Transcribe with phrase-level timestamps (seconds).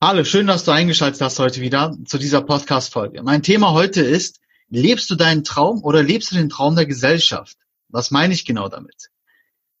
[0.00, 3.20] Hallo, schön, dass du eingeschaltet hast heute wieder zu dieser Podcast-Folge.
[3.24, 7.56] Mein Thema heute ist, lebst du deinen Traum oder lebst du den Traum der Gesellschaft?
[7.88, 9.10] Was meine ich genau damit?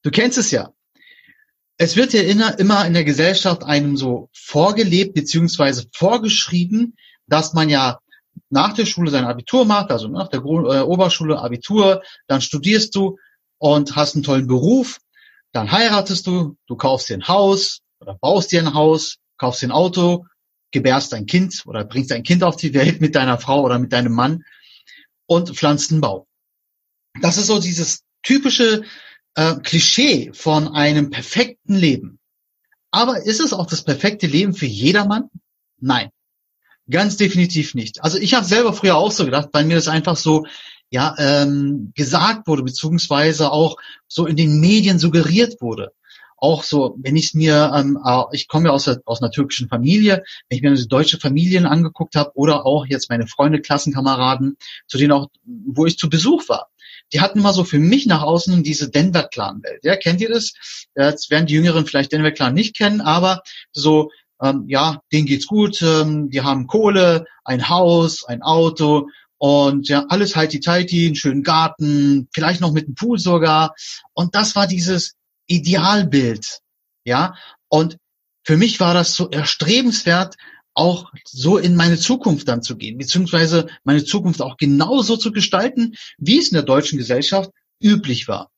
[0.02, 0.72] Du kennst es ja.
[1.76, 6.96] Es wird ja immer in der Gesellschaft einem so vorgelebt beziehungsweise vorgeschrieben,
[7.28, 8.00] dass man ja
[8.50, 13.18] nach der Schule sein Abitur macht, also nach der äh, Oberschule Abitur, dann studierst du
[13.58, 14.98] und hast einen tollen Beruf,
[15.52, 19.72] dann heiratest du, du kaufst dir ein Haus oder baust dir ein Haus, kaufst ein
[19.72, 20.26] Auto,
[20.70, 23.92] gebärst ein Kind oder bringst ein Kind auf die Welt mit deiner Frau oder mit
[23.92, 24.44] deinem Mann
[25.26, 26.26] und pflanzt einen Baum.
[27.20, 28.82] Das ist so dieses typische
[29.34, 32.18] äh, Klischee von einem perfekten Leben.
[32.90, 35.30] Aber ist es auch das perfekte Leben für jedermann?
[35.80, 36.10] Nein,
[36.90, 38.02] ganz definitiv nicht.
[38.02, 40.46] Also ich habe selber früher auch so gedacht, weil mir das einfach so
[40.90, 45.92] ja ähm, gesagt wurde beziehungsweise auch so in den Medien suggeriert wurde
[46.38, 47.98] auch so, wenn ich es mir, ähm,
[48.32, 52.14] ich komme ja aus, aus einer türkischen Familie, wenn ich mir diese deutsche Familien angeguckt
[52.16, 56.68] habe oder auch jetzt meine Freunde, Klassenkameraden, zu denen auch, wo ich zu Besuch war,
[57.12, 59.84] die hatten immer so für mich nach außen diese Denver-Clan-Welt.
[59.84, 60.52] Ja, kennt ihr das?
[60.96, 63.42] Jetzt werden die Jüngeren vielleicht Denver-Clan nicht kennen, aber
[63.72, 64.10] so,
[64.42, 69.08] ähm, ja, denen geht's gut, ähm, die haben Kohle, ein Haus, ein Auto
[69.38, 73.74] und ja, alles heiti-teiti, einen schönen Garten, vielleicht noch mit einem Pool sogar.
[74.12, 75.14] Und das war dieses
[75.48, 76.60] Idealbild.
[77.04, 77.34] Ja,
[77.68, 77.98] und
[78.44, 80.36] für mich war das so erstrebenswert,
[80.74, 85.96] auch so in meine Zukunft dann zu gehen, beziehungsweise meine Zukunft auch genauso zu gestalten,
[86.18, 87.50] wie es in der deutschen Gesellschaft
[87.82, 88.50] üblich war.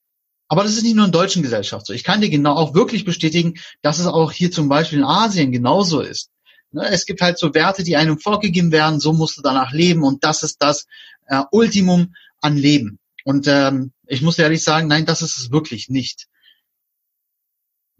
[0.47, 1.92] Aber das ist nicht nur in der deutschen Gesellschaft so.
[1.92, 5.50] Ich kann dir genau auch wirklich bestätigen, dass es auch hier zum Beispiel in Asien
[5.50, 6.30] genauso ist.
[6.72, 10.02] Ne, es gibt halt so Werte, die einem vorgegeben werden, so musst du danach leben
[10.04, 10.86] und das ist das
[11.27, 12.98] äh, Ultimum an Leben.
[13.25, 16.27] Und ähm, ich muss ehrlich sagen, nein, das ist es wirklich nicht.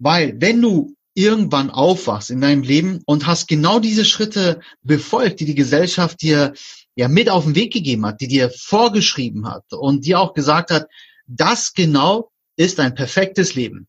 [0.01, 5.45] Weil wenn du irgendwann aufwachst in deinem Leben und hast genau diese Schritte befolgt, die
[5.45, 6.55] die Gesellschaft dir
[6.97, 10.71] ja mit auf den Weg gegeben hat, die dir vorgeschrieben hat und dir auch gesagt
[10.71, 10.89] hat,
[11.27, 13.87] das genau ist ein perfektes Leben.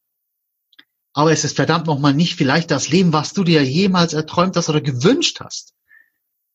[1.13, 4.69] Aber es ist verdammt nochmal nicht vielleicht das Leben, was du dir jemals erträumt hast
[4.69, 5.73] oder gewünscht hast.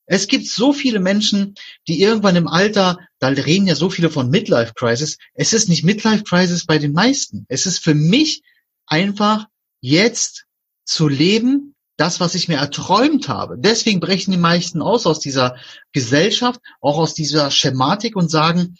[0.06, 1.54] Es gibt so viele Menschen,
[1.88, 5.18] die irgendwann im Alter, da reden ja so viele von Midlife Crisis.
[5.34, 7.44] Es ist nicht Midlife Crisis bei den meisten.
[7.48, 8.42] Es ist für mich
[8.86, 9.46] einfach
[9.80, 10.46] jetzt
[10.84, 13.56] zu leben, das, was ich mir erträumt habe.
[13.58, 15.56] Deswegen brechen die meisten aus aus dieser
[15.92, 18.76] Gesellschaft, auch aus dieser Schematik und sagen,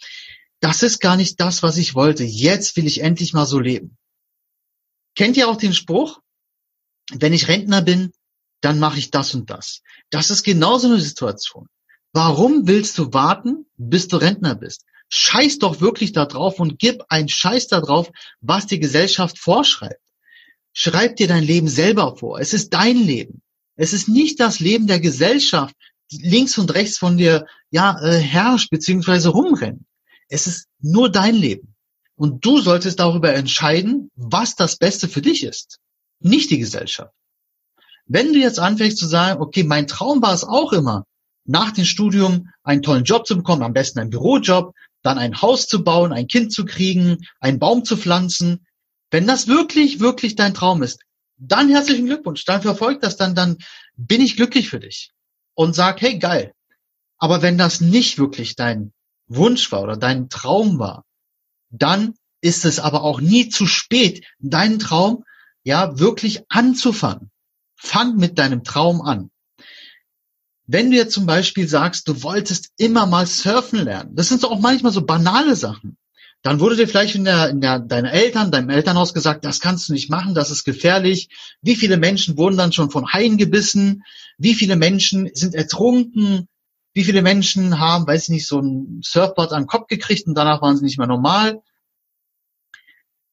[0.59, 2.23] das ist gar nicht das, was ich wollte.
[2.23, 3.97] Jetzt will ich endlich mal so leben.
[5.15, 6.19] Kennt ihr auch den Spruch?
[7.11, 8.11] Wenn ich Rentner bin,
[8.61, 9.81] dann mache ich das und das.
[10.09, 11.67] Das ist genauso eine Situation.
[12.13, 14.85] Warum willst du warten, bis du Rentner bist?
[15.09, 20.01] Scheiß doch wirklich da drauf und gib einen Scheiß da drauf, was die Gesellschaft vorschreibt.
[20.73, 22.39] Schreib dir dein Leben selber vor.
[22.39, 23.41] Es ist dein Leben.
[23.75, 25.75] Es ist nicht das Leben der Gesellschaft,
[26.11, 29.29] die links und rechts von dir ja äh, herrscht bzw.
[29.29, 29.81] rumrennt.
[30.29, 31.75] Es ist nur dein Leben.
[32.15, 35.79] Und du solltest darüber entscheiden, was das Beste für dich ist,
[36.19, 37.13] nicht die Gesellschaft.
[38.05, 41.05] Wenn du jetzt anfängst zu sagen, okay, mein Traum war es auch immer,
[41.45, 44.73] nach dem Studium einen tollen Job zu bekommen, am besten einen Bürojob,
[45.07, 48.67] dann ein Haus zu bauen, ein Kind zu kriegen, einen Baum zu pflanzen,
[49.09, 50.99] wenn das wirklich, wirklich dein Traum ist,
[51.37, 53.57] dann herzlichen Glückwunsch, dann verfolgt das, dann, dann
[53.95, 55.11] bin ich glücklich für dich
[55.53, 56.53] und sag, hey, geil.
[57.17, 58.91] Aber wenn das nicht wirklich dein
[59.27, 61.05] Wunsch war oder dein Traum war,
[61.69, 65.23] dann ist es aber auch nie zu spät, deinen Traum
[65.63, 67.31] ja wirklich anzufangen.
[67.75, 69.31] Fang mit deinem Traum an.
[70.67, 74.49] Wenn du jetzt zum Beispiel sagst, du wolltest immer mal surfen lernen, das sind so
[74.51, 75.97] auch manchmal so banale Sachen
[76.47, 79.89] dann wurde dir vielleicht in der, in der, deiner Eltern, deinem Elternhaus gesagt, das kannst
[79.89, 81.29] du nicht machen, das ist gefährlich.
[81.61, 84.03] Wie viele Menschen wurden dann schon von Haien gebissen?
[84.37, 86.47] Wie viele Menschen sind ertrunken?
[86.93, 90.35] Wie viele Menschen haben, weiß ich nicht, so ein Surfboard an den Kopf gekriegt und
[90.35, 91.61] danach waren sie nicht mehr normal?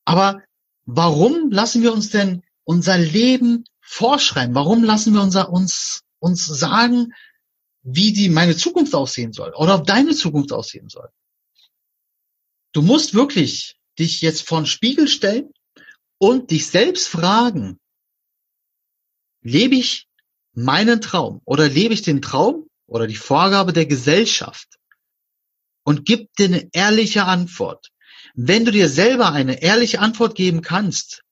[0.04, 0.42] Aber
[0.84, 4.54] warum lassen wir uns denn unser Leben vorschreiben?
[4.54, 7.12] Warum lassen wir unser, uns, uns sagen,
[7.82, 11.10] wie die meine Zukunft aussehen soll oder ob deine Zukunft aussehen soll?
[12.72, 15.52] Du musst wirklich dich jetzt vor den Spiegel stellen
[16.18, 17.78] und dich selbst fragen,
[19.42, 20.08] lebe ich
[20.54, 24.78] meinen Traum oder lebe ich den Traum oder die Vorgabe der Gesellschaft?
[25.84, 27.90] Und gib dir eine ehrliche Antwort.
[28.34, 31.22] Wenn du dir selber eine ehrliche Antwort geben kannst,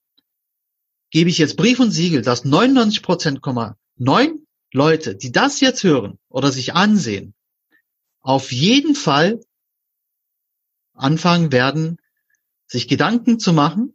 [1.11, 4.42] gebe ich jetzt Brief und Siegel, dass 99,9
[4.73, 7.35] Leute, die das jetzt hören oder sich ansehen,
[8.21, 9.41] auf jeden Fall
[10.95, 11.99] anfangen werden,
[12.67, 13.95] sich Gedanken zu machen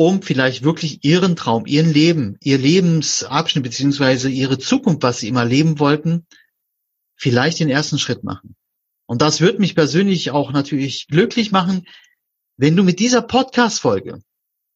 [0.00, 5.44] um vielleicht wirklich ihren Traum, ihren Leben, ihr Lebensabschnitt beziehungsweise ihre Zukunft, was sie immer
[5.44, 6.26] leben wollten,
[7.16, 8.56] vielleicht den ersten Schritt machen.
[9.04, 11.86] Und das wird mich persönlich auch natürlich glücklich machen,
[12.56, 14.22] wenn du mit dieser Podcast-Folge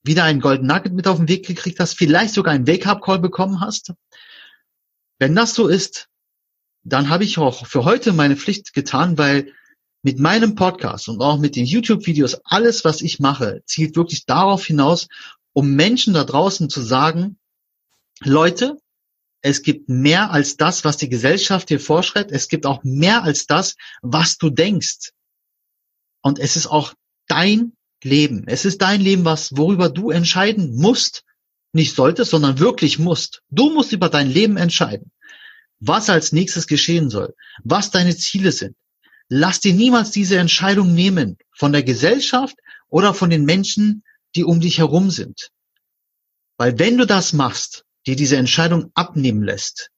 [0.02, 3.62] wieder einen Golden Nugget mit auf den Weg gekriegt hast, vielleicht sogar einen Wake-up-Call bekommen
[3.62, 3.94] hast.
[5.18, 6.08] Wenn das so ist,
[6.82, 9.52] dann habe ich auch für heute meine Pflicht getan, weil
[10.02, 14.64] mit meinem Podcast und auch mit den YouTube-Videos, alles, was ich mache, zielt wirklich darauf
[14.66, 15.08] hinaus,
[15.54, 17.38] um Menschen da draußen zu sagen,
[18.20, 18.76] Leute,
[19.40, 22.32] es gibt mehr als das, was die Gesellschaft dir vorschreibt.
[22.32, 25.10] Es gibt auch mehr als das, was du denkst.
[26.22, 26.94] Und es ist auch
[27.28, 28.44] dein Leben.
[28.46, 31.24] Es ist dein Leben, was, worüber du entscheiden musst.
[31.74, 33.42] Nicht solltest, sondern wirklich musst.
[33.50, 35.10] Du musst über dein Leben entscheiden.
[35.80, 37.34] Was als nächstes geschehen soll.
[37.64, 38.76] Was deine Ziele sind.
[39.28, 42.56] Lass dir niemals diese Entscheidung nehmen von der Gesellschaft
[42.88, 44.04] oder von den Menschen,
[44.36, 45.50] die um dich herum sind.
[46.58, 49.90] Weil wenn du das machst, dir diese Entscheidung abnehmen lässt,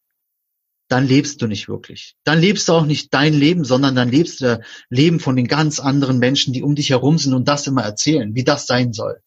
[0.89, 2.15] dann lebst du nicht wirklich.
[2.25, 5.47] Dann lebst du auch nicht dein Leben, sondern dann lebst du das Leben von den
[5.47, 8.95] ganz anderen Menschen, die um dich herum sind und das immer erzählen, wie das sein
[8.95, 9.21] soll.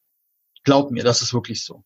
[0.63, 1.83] Glaub mir, das ist wirklich so.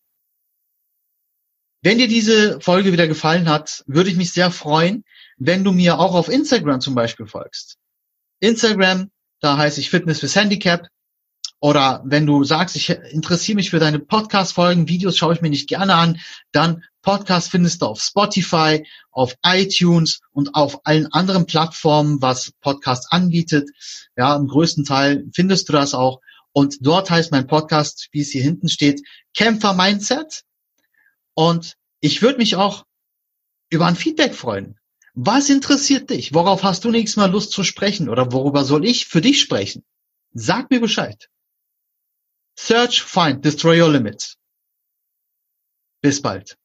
[1.84, 5.04] Wenn dir diese Folge wieder gefallen hat, würde ich mich sehr freuen,
[5.36, 7.76] wenn du mir auch auf Instagram zum Beispiel folgst.
[8.40, 9.10] Instagram,
[9.40, 10.88] da heiße ich Fitness fürs Handicap.
[11.60, 15.68] Oder wenn du sagst, ich interessiere mich für deine Podcast-Folgen, Videos schaue ich mir nicht
[15.68, 16.20] gerne an,
[16.52, 23.08] dann Podcast findest du auf Spotify, auf iTunes und auf allen anderen Plattformen, was Podcast
[23.10, 23.68] anbietet.
[24.16, 26.22] Ja, im größten Teil findest du das auch.
[26.52, 29.02] Und dort heißt mein Podcast, wie es hier hinten steht,
[29.34, 30.44] Kämpfer Mindset.
[31.34, 32.86] Und ich würde mich auch
[33.70, 34.78] über ein Feedback freuen.
[35.14, 36.34] Was interessiert dich?
[36.34, 38.08] Worauf hast du nächstes Mal Lust zu sprechen?
[38.08, 39.84] Oder worüber soll ich für dich sprechen?
[40.32, 41.30] Sag mir Bescheid.
[42.58, 44.36] Search, find, destroy your limits.
[46.02, 46.58] Bis bald.